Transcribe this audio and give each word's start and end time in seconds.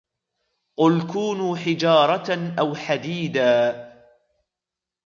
قُلْ 0.79 1.07
كُونُوا 1.07 1.57
حِجَارَةً 1.57 2.55
أَوْ 2.59 2.75
حَدِيدًا 2.75 3.87